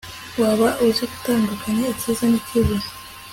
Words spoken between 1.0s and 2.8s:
gutandukanya icyiza n'ikibi